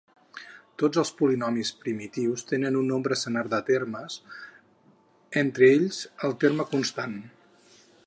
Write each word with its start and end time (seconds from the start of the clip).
Tots 0.83 1.01
els 1.01 1.11
polinomis 1.19 1.71
primitius 1.83 2.47
tenen 2.53 2.79
un 2.81 2.89
nombre 2.93 3.19
senar 3.25 3.45
de 3.53 3.61
termes, 3.69 4.19
entre 5.45 5.73
ells, 5.79 6.05
el 6.29 6.39
terme 6.47 6.71
constant. 6.77 7.19